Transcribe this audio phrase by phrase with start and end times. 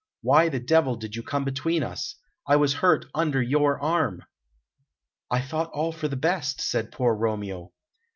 [0.23, 2.15] Why the devil did you come between us?
[2.47, 4.23] I was hurt under your arm."
[5.29, 7.71] "I thought all for the best," said poor Romeo.